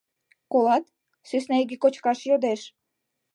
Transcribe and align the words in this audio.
—Колат, 0.51 0.85
сӧсна 1.27 1.55
иге 1.63 1.75
кочкаш 1.83 2.19
йодеш. 2.29 2.61